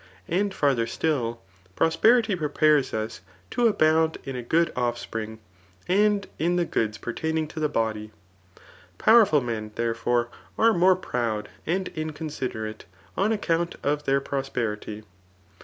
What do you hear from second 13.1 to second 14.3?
on account of their